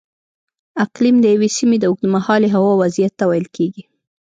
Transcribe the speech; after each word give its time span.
اقلیم 0.83 1.15
د 1.21 1.25
یوې 1.35 1.49
سیمې 1.57 1.77
د 1.79 1.83
اوږدمهالې 1.89 2.49
هوا 2.55 2.71
وضعیت 2.81 3.13
ته 3.19 3.25
ویل 3.29 3.47
کېږي. 3.55 3.83